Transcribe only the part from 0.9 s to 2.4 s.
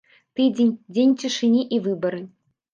дзень цішыні і выбары.